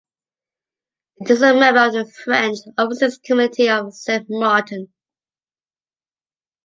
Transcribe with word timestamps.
It 1.17 1.29
is 1.29 1.43
a 1.43 1.53
member 1.53 1.85
of 1.85 1.93
the 1.93 2.05
French 2.11 2.57
overseas 2.75 3.19
community 3.23 3.69
of 3.69 3.93
St. 3.93 4.25
Martin. 4.31 4.91